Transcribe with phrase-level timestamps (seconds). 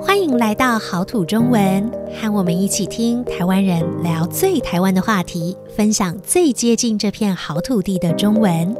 [0.00, 8.74] 欢迎来到好土中文，和我们一起听台湾人聊最台湾的话题，分享最接近这片好土地的中文。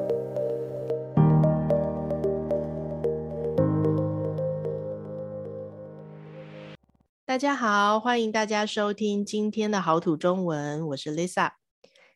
[7.26, 11.50] 大家好，欢迎大家收听今天的好土中文，我是 Lisa。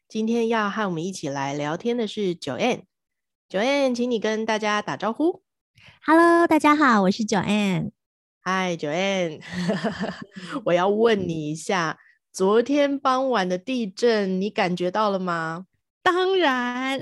[0.09, 5.43] 今天要和我们一起来聊天的是 Joanne，Joanne，请你跟大家打招呼。
[6.05, 7.25] Hello，大家好，我是
[8.43, 9.39] Joanne。
[9.39, 9.41] Hi，Joanne，
[10.65, 11.99] 我要问你一下，
[12.33, 15.67] 昨天傍晚的地震你感觉到了吗？
[16.03, 17.01] 当然，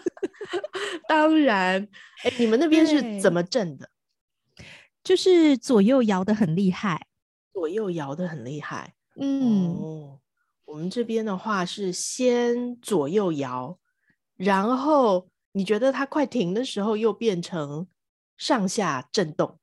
[1.06, 1.86] 当然。
[2.22, 3.90] 哎，你们那边是怎么震的？
[5.02, 7.06] 就是左右摇的很厉害，
[7.52, 8.94] 左右摇的很厉害。
[9.20, 10.20] 嗯、哦，
[10.64, 13.78] 我们这边的话是先左右摇，
[14.36, 17.86] 然后你觉得它快停的时候，又变成
[18.38, 19.58] 上下震动。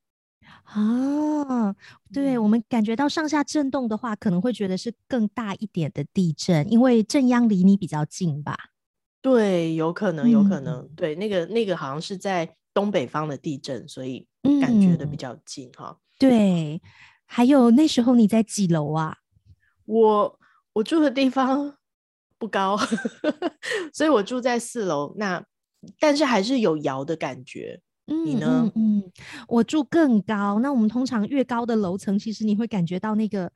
[0.63, 1.75] 啊，
[2.13, 8.57] 对，我们感觉到上下震动的话，可能会觉得是更大一点的地震，因为震央离你比较近吧？
[9.21, 10.81] 对，有可能，有可能。
[10.81, 14.25] 嗯、对，那个那个好像是在东北方的地震，所以
[14.61, 15.99] 感觉的比较近哈、嗯。
[16.17, 16.81] 对，
[17.25, 19.17] 还有那时候你在几楼啊？
[19.85, 20.39] 我
[20.73, 21.75] 我住的地方
[22.37, 22.77] 不高，
[23.93, 25.13] 所以我住在四楼。
[25.17, 25.43] 那
[25.99, 27.81] 但是还是有摇的感觉。
[28.05, 28.69] 你呢？
[28.75, 29.11] 嗯，嗯，
[29.47, 30.59] 我住更高。
[30.59, 33.49] 那我们通常越高的楼层，其实你会感觉到那个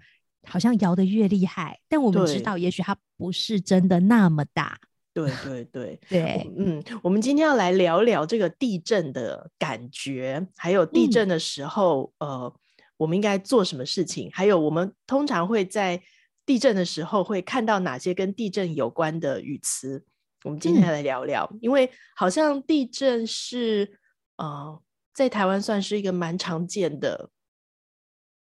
[0.48, 1.80] 好像摇得越厉害。
[1.90, 4.80] 但我们知道，也许它不是真的那么大。
[5.14, 12.56] 对对对 对，嗯，我们今天要来聊聊这个地震的感觉，还有地震的时候，嗯、呃，
[12.98, 14.30] 我们应该做什么事情？
[14.32, 16.02] 还有我们通常会在
[16.46, 20.04] 地震的时候会看到哪些跟地震有关的语词？
[20.44, 24.00] 我们今天来聊聊，嗯、因为好像地震是。
[24.36, 24.82] 啊、呃，
[25.14, 27.30] 在台湾算是一个蛮常见的，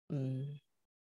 [0.09, 0.59] 嗯，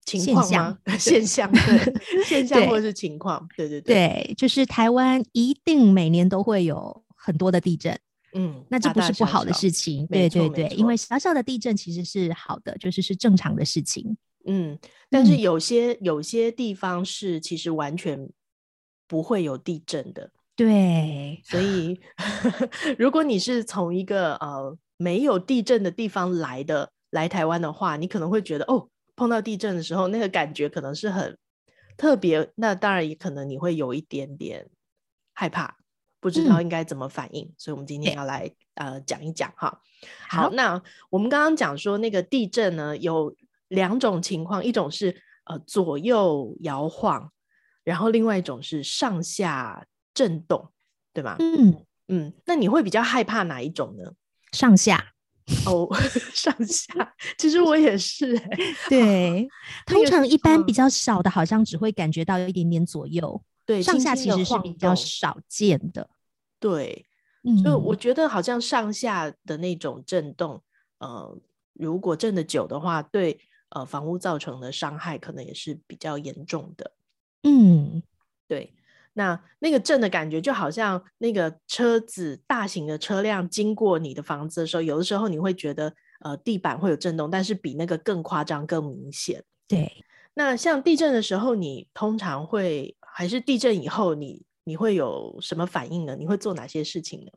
[0.05, 0.79] 情况吗？
[0.97, 7.99] 现象， 现象，对， 现象或者是情况，对对对，对，就是台湾一定每年都会有很多的地震，
[8.33, 14.79] 嗯，那这不是不好的事情，大大小小，对对对，因为小小的地震其实是好的，就是是正常的事情，嗯，
[15.09, 18.29] 但是有些、嗯、有些地方是其实完全
[19.07, 20.31] 不会有地震的。
[20.63, 21.99] 对，所以
[22.99, 31.35] 如果你是从一个呃没有地震的地方来的来台湾的话，你可能会觉得哦，碰到地震的时候那个感觉可能是很
[31.97, 32.51] 特别。
[32.53, 34.69] 那当然也可能你会有一点点
[35.33, 35.77] 害怕，
[36.19, 37.43] 不知道应该怎么反应。
[37.45, 39.81] 嗯、所以我们今天要来呃讲一讲哈。
[40.29, 40.79] 好，好，那
[41.09, 43.35] 我们刚刚讲说那个地震呢有
[43.69, 47.31] 两种情况，一种是呃左右摇晃，
[47.83, 49.87] 然后另外一种是上下。
[50.13, 50.69] 震动，
[51.13, 51.35] 对吗？
[51.39, 54.11] 嗯嗯，那你会比较害怕哪一种呢？
[54.51, 55.13] 上下
[55.65, 55.87] 哦，
[56.33, 58.49] 上下，其实我也是、欸。
[58.89, 59.49] 对，
[59.87, 63.41] 通常一般比较少的，好像只会感觉到有一点点左右。
[63.65, 66.09] 对，上下其实是比较少见的。
[66.59, 67.05] 对，
[67.43, 70.61] 嗯，所以我觉得好像上下的那种震动，
[70.97, 71.37] 呃，
[71.73, 73.39] 如果震的久的话，对
[73.69, 76.91] 呃房屋造成的伤害可能也是比较严重的。
[77.43, 78.03] 嗯，
[78.47, 78.73] 对。
[79.13, 89.43] 那那个震的感觉，就好像那个车子大型的车辆经过你的房子的时候，有的时候你会觉得呃地板会有震动，但是比那个更夸张、更明显。
[89.67, 89.91] 对。
[90.33, 96.15] 那像地震的时候，你通常会还是地震以后你，你你会有什么反应呢？
[96.15, 97.31] 你会做哪些事情呢？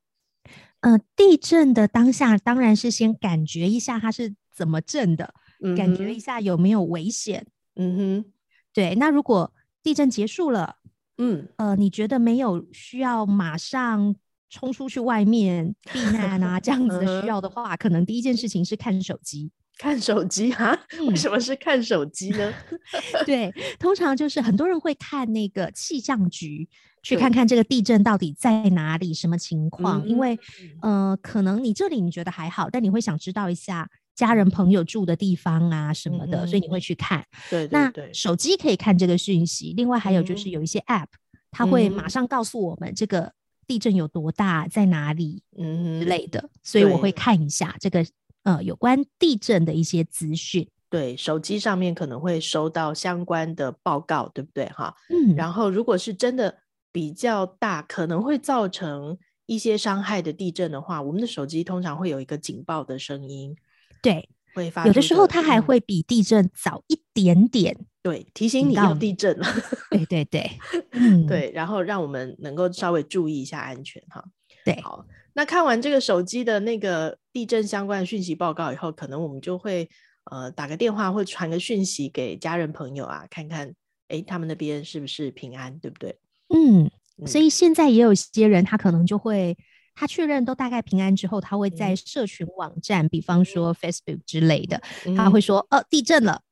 [0.78, 7.48] 呃，地震的当下当然是先感觉一下它是怎么震的，嗯、感觉一下有没有危险。
[7.74, 8.32] 嗯哼，
[8.72, 8.94] 对。
[8.94, 9.52] 那如果
[9.82, 10.76] 地震结束了。
[11.18, 14.14] 嗯，呃，你觉得没有需要马上
[14.50, 16.58] 冲出去外面 避难啊？
[16.60, 19.50] 这样子的需要的话，可能第一件事情是看手机。
[19.76, 20.78] 看手机哈？
[21.08, 22.52] 为什么是看手机呢？
[23.26, 26.68] 对，通常就是很多人会看那个气象局，
[27.02, 30.06] 去看看这个地震到底在哪里，什么情况。
[30.06, 30.38] 因为，
[30.80, 33.90] 呃，可能你这里你觉得还好，但你会想知道一下。
[34.14, 37.24] 家人朋友住的地方啊什么的，嗯、所以你会去看。
[37.50, 39.74] 对，对，对，那手机可以看这个讯息。
[39.76, 43.32] 另外还有就是有一些 App，、嗯、它会马上告诉我们这个
[43.66, 46.48] 地震有多大，在哪里，嗯之类的。
[46.62, 48.06] 所以我会看一下这个
[48.44, 50.68] 呃有关地震的一些资讯。
[50.88, 54.66] 对，手机上面可能会收到相关的报告，对不对？
[54.66, 55.34] 哈，嗯。
[55.34, 56.56] 然后如果是真的
[56.92, 63.56] 比较大，可能会造成一些伤害的地震的话，我们的手机通常会有一个警报的声音。
[64.04, 69.46] 对，会发有的时候它还会比地震早一点点，嗯、对，提醒你要地震了。
[69.90, 70.50] 对对对，
[70.92, 74.22] 嗯，对，然后让我们能够稍微注意一下安全哈。
[74.64, 79.88] 对，好，那看完这个手机的那个地震相关的讯息报告以后，可能我们就会
[80.30, 83.74] 呃打个电话或传个讯息给家人朋友啊，看看
[84.08, 86.18] 哎他们那边是不是平安，对不对？
[86.54, 86.90] 嗯，
[87.26, 89.56] 所以现在也有些人他可能就会。
[89.94, 96.42] 他确认都大概平安之后，他会在社群网站，嗯、比方说 Facebook 之类的，嗯、他会说：“哦，地震了。”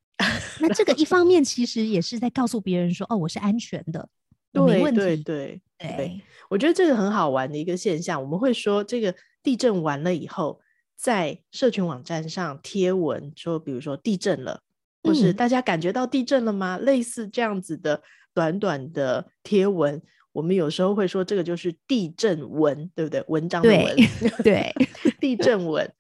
[0.61, 4.09] 那这个一方面其实也是在告诉别人说：“哦，我是安全的，
[4.53, 8.23] 对没问题。”对对对，我觉得这个很好玩的一个现象。
[8.23, 9.13] 我们会说，这个
[9.43, 10.61] 地震完了以后，
[10.97, 14.61] 在社群网站上贴文说，比如说地震了，
[15.03, 16.77] 或是大家感觉到地震了吗？
[16.77, 18.03] 嗯、类似这样子的
[18.33, 20.01] 短短的贴文。
[20.33, 23.23] 我们有时候会说这个就是地震文，对不对？
[23.29, 23.97] 文章的文，
[24.43, 25.91] 对，对地震文。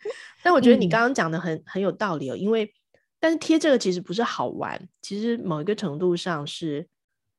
[0.43, 2.73] 但我觉得你刚刚讲的很、嗯、很有道理哦，因为
[3.21, 6.89] 但是贴这个其实不是好玩，其实某一个程度上是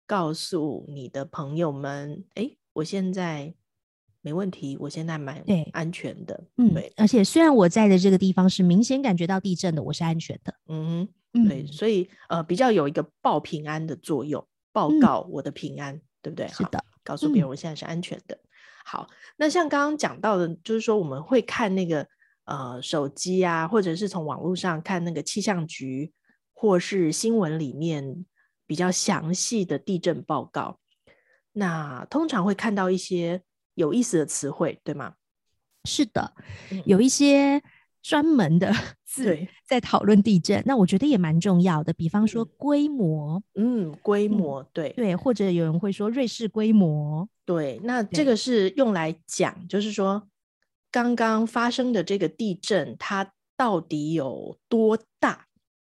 [0.06, 3.54] 告诉你的朋友们，哎，我现在
[4.22, 6.94] 没问题，我现在蛮安全的，嗯，对。
[6.96, 15.96] 而且虽然我在的这个地方是明显感觉到地震的，我是安全的，嗯哼，对，所以呃比较有一个报平安的作用，报告我的平安。
[15.96, 16.48] 嗯对不对？
[16.48, 18.34] 是的，告诉别人我现在是安全的。
[18.34, 18.48] 嗯、
[18.86, 22.08] 好，那像刚刚讲到的，就是说我们会看那个
[22.46, 26.12] 呃手机啊，或者是从网络上看那个气象局
[26.54, 28.26] 或是新闻里面
[28.66, 30.80] 比较详细的地震报告。
[31.52, 33.44] 那通常会看到一些
[33.76, 35.14] 有意思的词汇，对吗？
[35.84, 36.34] 是的，
[36.86, 37.62] 有一些。
[38.04, 38.72] 专门的
[39.06, 41.94] 字在讨论地震，那我觉得也蛮重要的。
[41.94, 47.80] 比方说规模，嗯，规模，对对，或者有人会说瑞士规模，对。
[47.84, 50.28] 那这个是用来讲，就是说
[50.92, 55.48] 刚刚发生的这个地震，它到底有多大，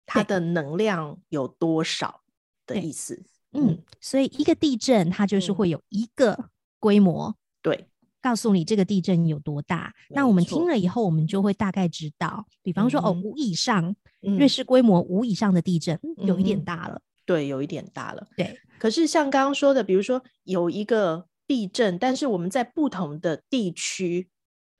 [0.07, 2.21] 它的能量有多少
[2.65, 3.23] 的意思。
[3.51, 7.88] 嗯，所以一个地震它就是会有一个规模，对。
[8.21, 12.45] 告诉你这个地震有多大，那我们听了以后，我们就会大概知道。
[12.61, 17.01] 比方说，嗯、哦，五以上，瑞士规模五以上的地震，嗯、有一点大了。
[17.25, 18.27] 对，有一点大了。
[18.35, 18.59] 对。
[18.77, 24.27] 可是像刚刚说的，比如说有一个地震，但是我们在不同的地区，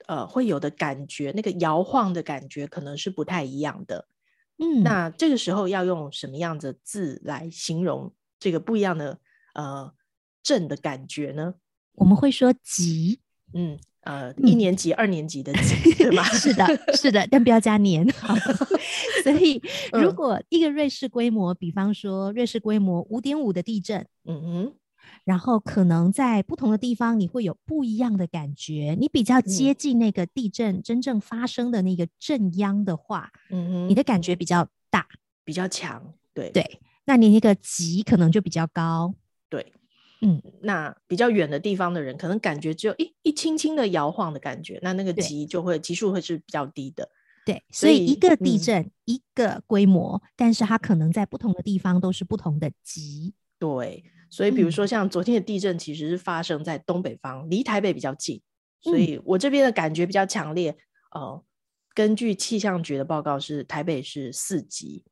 [0.07, 4.07] 呃，会有的感觉，那个摇晃的感觉可能是不太一样的。
[4.57, 4.83] 嗯。
[4.83, 9.19] 那这个时候要用什么样的字来形容这个不一样的
[9.53, 9.93] 呃
[10.43, 11.53] 震的感觉呢？
[11.93, 13.21] 我们会说级。
[13.53, 16.23] 嗯呃，一年级、嗯、二年级的级对吗？
[16.31, 16.65] 是的，
[16.95, 18.07] 是的，但不要加年。
[19.23, 19.61] 所以，
[19.91, 24.73] 如果一个瑞士规模，嗯、比方说瑞士规模五点五的地震，嗯哼，
[25.25, 28.95] 然后可能在不同的地方你会有不一样的感觉。
[28.97, 35.05] 你比较接近那个地震真正发生的那个震央的话，嗯哼，你的感觉比较大，
[35.43, 36.01] 比较强。
[36.33, 39.13] 对对，那你那个级可能就比较高。
[39.49, 39.73] 对。
[40.21, 47.09] 嗯，那比较远的地方的人，可能感觉只有一一轻轻的摇晃的感觉，那那个级就会级数会是比较低的。
[47.45, 53.33] 对，所以一个地震、嗯、一个规模，但是它可能在不同的地方都是不同的级。
[53.57, 58.41] 对，所以比如说像昨天的地震，其实是发生在东北方，离、嗯、台北比较近，
[58.81, 60.71] 所以我这边的感觉比较强烈。
[61.15, 61.43] 嗯、呃，
[61.93, 65.05] 根据气象局的报告是台北是四级，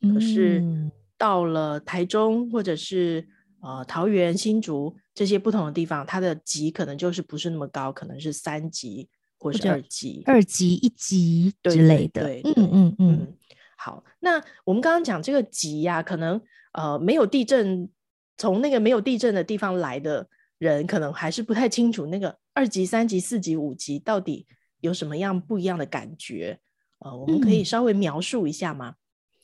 [0.00, 3.28] 可是到了台中或者是。
[3.64, 9.08] 呃，桃园、新竹这些不同的地方，它的级可能就是不是那么高，可能是三级
[9.38, 12.28] 或是二级、二级、一级之类的。
[12.44, 13.36] 嗯嗯嗯。
[13.78, 16.38] 好，那我们刚刚讲这个级呀、啊，可能
[16.72, 17.88] 呃没有地震，
[18.36, 20.28] 从那个没有地震的地方来的
[20.58, 24.46] 人，可能还是不太清楚那个二级、三级、四级、五级到底
[24.80, 26.58] 有什么样不一样的感觉。
[26.98, 28.96] 呃，我们可以稍微描述一下吗？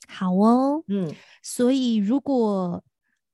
[0.08, 2.84] 嗯、好哦，嗯，所以如果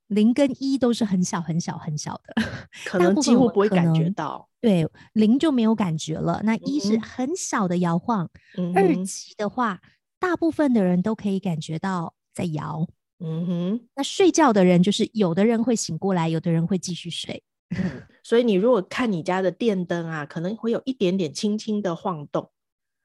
[0.09, 2.43] 零跟一都是很小很小很小的，
[2.87, 4.49] 可能几乎不会感觉到。
[4.61, 6.41] 对，零就没有感觉了。
[6.45, 9.81] 那一是很小的摇晃，嗯、二级的话，
[10.19, 12.87] 大部分的人都可以感觉到在摇。
[13.19, 17.43] 嗯哼，那睡觉的人就是有的人会醒过来，有的人会继续睡。
[17.71, 22.51] 嗯，所以你如果看你家的电灯啊，可能会有一点点轻轻的晃动。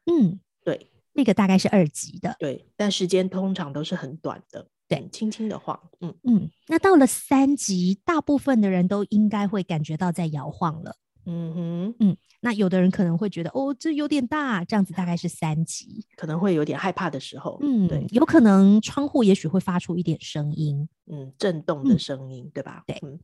[0.05, 2.35] 嗯，对，那个大概是二级的。
[2.39, 4.67] 对，但时间通常都是很短的。
[4.91, 6.13] 对，轻轻的晃，嗯。
[6.23, 22.83] 嗯，那到了三级，大部分的人都应该会感觉到在摇晃了，嗯哼，嗯，那有的人可能会觉得，哦，这有点大，这样子大概是三级，可能会有点害怕的时候，嗯，对，有可能窗户也许会发出一点声音，嗯，震动的声音，嗯、对吧？
[22.85, 23.17] 对，嗯，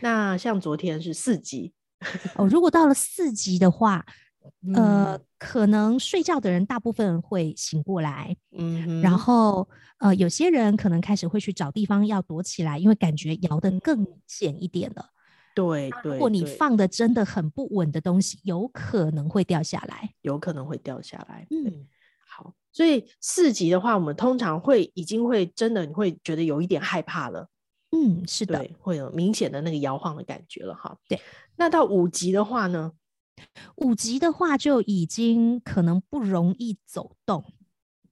[0.00, 1.72] 那像昨天是四级，
[2.34, 4.04] 哦，如果到了四级的话。
[4.74, 15.10] 呃，可能睡觉的人大部分会醒过来，嗯，然后呃，有些人可能开始会去找地方要躲起来，因为感觉摇得更明显一点了。
[15.54, 21.46] 对对，如果你放的真的很不稳的东西，有可能会掉下来，有可能会掉下来。
[21.50, 21.86] 嗯，
[22.26, 22.52] 好。
[22.72, 27.48] 所以四级的话，我们通常会已经会真的你会觉得有一点害怕了。
[27.92, 30.96] 嗯，是的，对，会有明显的那个摇晃的感觉了哈。
[31.08, 31.20] 对，
[31.56, 32.92] 那到五级的话呢？
[33.76, 37.44] 五级的话就已经可能不容易走动。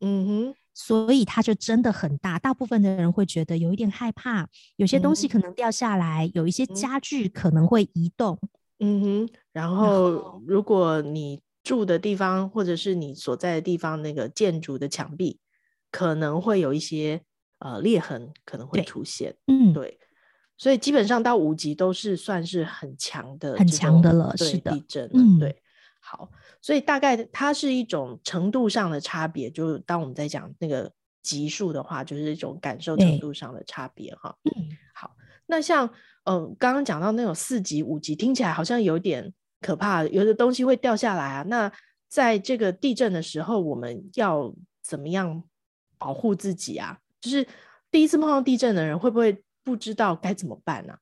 [0.00, 8.38] 嗯哼，所以它就真的很大，大部分的人会觉得有一点害怕，有些东西可能掉下来，嗯、有一些家具可能会移动。
[8.78, 15.38] 嗯哼，然后如果你住的地方或者是你所在的地方那个建筑的墙壁
[15.90, 17.22] 可能会有一些。
[17.58, 19.98] 呃，裂痕可能会出现，嗯，对，
[20.58, 25.62] 所以基本上到五级都是算是很强的，很强的了，对，是的，地震，嗯，对，
[26.00, 26.30] 好，
[26.62, 30.90] 所以大概它是一种程度上的差别，就当我们在讲那个
[31.22, 35.88] 级数的话，就是一种感受程度上的差别哈，嗯，好，那像
[36.24, 41.70] 嗯，刚刚讲到那种四级、五级，听起来好像有点可怕，有的东西会掉下来啊，那
[42.08, 45.44] 在这个地震的时候，我们要怎么样
[45.98, 46.98] 保护自己啊？
[47.20, 47.46] 就是
[47.90, 50.98] 第一次碰到地震的人，会不会不知道该怎么办呢、啊？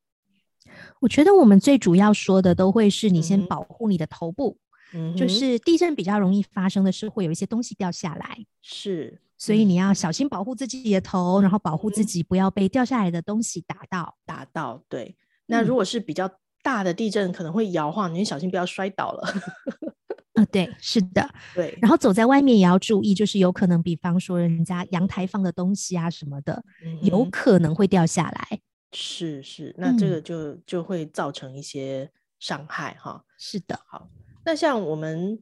[1.01, 4.57] 我觉得我们最主要说的都会是你先保护你的头部。
[4.95, 14.17] 嗯，就是地震比较容易发生的是会有一些东西掉下来，是，所以你要小心保护自己的头，然后保护自己不要被掉下来的东西打到。
[14.25, 15.17] 打到，对。
[15.47, 16.31] 那如果是比较
[16.63, 19.35] 大的地震，可能会摇晃，你小心不要摔倒了。
[20.35, 21.79] 啊、呃，对，是的，对。
[21.81, 28.61] 然后走在外面也要注意，就是有可能，比方说人家阳台放的东西啊什么的，嗯、有可能会掉下来。
[28.93, 32.11] 是是，那这个就、嗯、就会造成一些
[32.41, 33.25] 伤害哈。
[33.39, 34.09] 是的，好。
[34.45, 35.39] 那像我们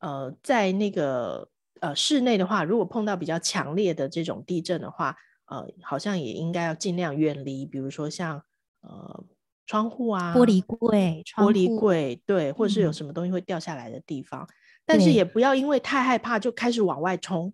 [0.00, 1.48] 呃在那个
[1.80, 8.42] 呃室内的话，如果碰到比较强烈的这种地震的话，呃，好像也应该要尽量远离，比如说像
[8.80, 9.24] 呃。
[9.68, 14.48] 窗户啊，玻璃柜，玻璃柜，对，或者是有什么东西会掉下来的地方，嗯、
[14.86, 17.52] 但是也不要因为太害怕就开始往外冲，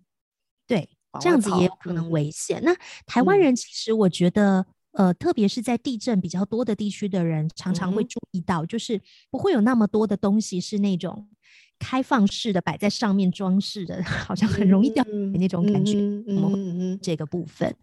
[0.65, 2.61] 对，这样子也有可能危险。
[2.61, 11.27] 嗯、那台湾人其实我觉得，嗯、呃，特别是在地震比较多的地区的人，常常会注意到，就是不会有那么多的东西是那种
[11.77, 15.03] 开放式的摆在上面装饰的， 好像很容易掉
[15.37, 15.99] 那种感觉。
[15.99, 17.75] 嗯嗯嗯，这个部分，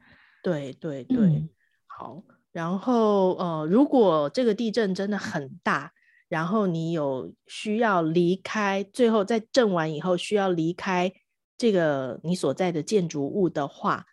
[0.43, 1.51] 对对对，嗯、
[1.87, 2.23] 好。
[2.52, 5.92] 然后，呃，如果这个地震真的很大，
[6.28, 11.12] 然后你有需要离开，最后在震完以后需要离开
[11.56, 14.04] 这个你所在的建筑物的话，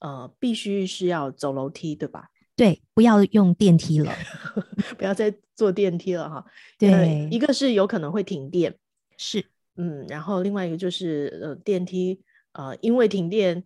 [0.00, 2.30] 呃，必须是要走楼梯，对吧？
[2.56, 4.12] 对，不要用电梯了，
[4.98, 6.44] 不要再坐电梯了哈。
[6.78, 8.74] 对，一个是有可能会停电，
[9.16, 9.44] 是，
[9.76, 12.20] 嗯，然后另外一个就是，呃，电梯，
[12.52, 13.62] 呃，因为停电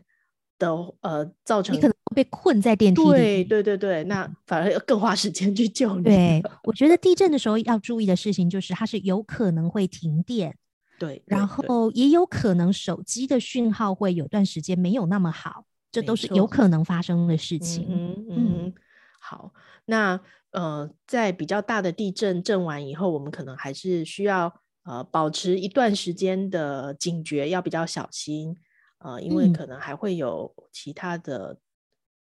[0.60, 6.04] 的，呃，造成你可能被困在电梯里，对对对对，那反而要更花时间去救你。
[6.04, 10.54] 对，我觉得地震的时候要注意的事情就是，它是有可能会停电，
[10.98, 17.86] 对，对，然后也有可能手机的讯号会有段时间没有那么好，这都是有可能发生的事情。
[17.88, 18.74] 嗯嗯，
[19.18, 19.52] 好，
[19.86, 24.52] 那呃，在比较大的地震震完以后，我们可能还是需要
[24.84, 28.56] 呃保持一段时间的警觉，要比较小心，
[29.00, 31.58] 呃，因为可能还会有其他的。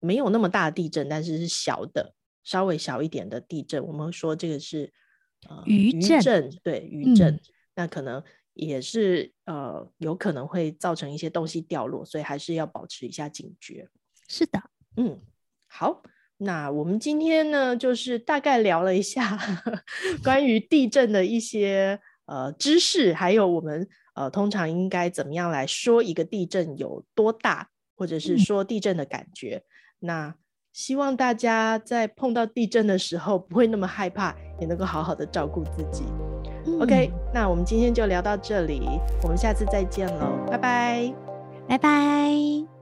[0.00, 3.82] 没有那么大的地震，但是是小的，稍微小一点的地震。
[3.86, 4.92] 我们说这个是
[5.48, 7.40] 呃余震，余震，对，余震，嗯，
[7.76, 13.88] 那可能也是呃有可能会造成一些东西掉落，所以还是要保持一下警觉。
[14.28, 14.60] 是的，
[14.98, 15.18] 嗯，
[15.68, 16.02] 好，
[16.36, 19.38] 那我们今天呢，就是大概聊了一下
[20.22, 29.56] 关于地震的一些呃知识，还有我们呃通常应该怎么样来说一个地震有多大，或者是说地震的感觉。
[29.56, 29.62] 嗯
[30.04, 30.34] 那
[30.72, 36.04] 希望大家在碰到地震的时候不会那么害怕，也能够好好的照顾自己。
[36.66, 38.82] 嗯、OK，那我们今天就聊到这里，
[39.22, 41.14] 我们下次再见喽，拜拜，
[41.68, 42.73] 拜拜。